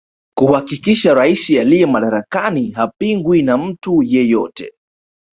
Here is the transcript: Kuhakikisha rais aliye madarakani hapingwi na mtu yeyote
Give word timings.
Kuhakikisha 0.37 1.13
rais 1.13 1.49
aliye 1.49 1.85
madarakani 1.85 2.69
hapingwi 2.71 3.41
na 3.43 3.57
mtu 3.57 4.03
yeyote 4.03 4.73